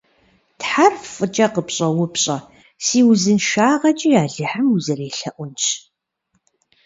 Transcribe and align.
Тхьэр 0.59 0.93
фӀыкӀэ 1.13 1.47
къыпщӀэупщӀэ,– 1.53 2.37
си 2.85 2.99
узыншагъэкӀи 3.09 4.09
Алыхьым 4.21 4.67
узэрелъэӀунщ. 4.75 5.65